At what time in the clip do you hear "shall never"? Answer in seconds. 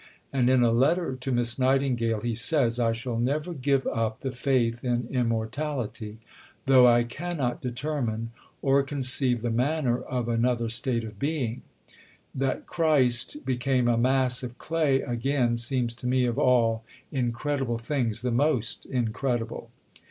2.91-3.53